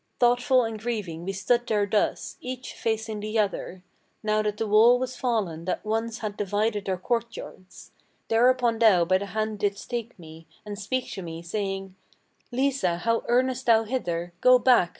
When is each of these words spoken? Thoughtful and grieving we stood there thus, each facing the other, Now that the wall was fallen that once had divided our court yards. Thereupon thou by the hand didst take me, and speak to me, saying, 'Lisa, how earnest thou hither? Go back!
Thoughtful 0.19 0.63
and 0.63 0.79
grieving 0.79 1.25
we 1.25 1.31
stood 1.33 1.67
there 1.67 1.85
thus, 1.85 2.35
each 2.41 2.73
facing 2.73 3.19
the 3.19 3.37
other, 3.37 3.83
Now 4.23 4.41
that 4.41 4.57
the 4.57 4.65
wall 4.65 4.97
was 4.97 5.15
fallen 5.15 5.65
that 5.65 5.85
once 5.85 6.17
had 6.25 6.35
divided 6.35 6.89
our 6.89 6.97
court 6.97 7.37
yards. 7.37 7.91
Thereupon 8.27 8.79
thou 8.79 9.05
by 9.05 9.19
the 9.19 9.27
hand 9.27 9.59
didst 9.59 9.91
take 9.91 10.17
me, 10.17 10.47
and 10.65 10.79
speak 10.79 11.11
to 11.11 11.21
me, 11.21 11.43
saying, 11.43 11.93
'Lisa, 12.51 12.97
how 12.97 13.21
earnest 13.27 13.67
thou 13.67 13.83
hither? 13.83 14.33
Go 14.41 14.57
back! 14.57 14.89